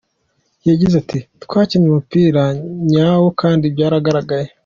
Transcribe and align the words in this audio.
Yagize 0.69 0.95
ati 1.03 1.19
“Twakinnye 1.43 1.87
umupira 1.89 2.43
nyawo 2.91 3.27
kandi 3.41 3.65
byaragaragaye. 3.73 4.47